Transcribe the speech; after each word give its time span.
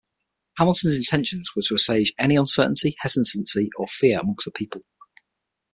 Hamilton's 0.57 0.97
intentions 0.97 1.51
were 1.55 1.61
to 1.61 1.75
assuage 1.75 2.11
any 2.17 2.35
uncertainty, 2.35 2.95
hesitancy 3.01 3.69
or 3.77 3.85
fear 3.87 4.17
amongst 4.19 4.45
the 4.45 4.51
people. 4.51 4.81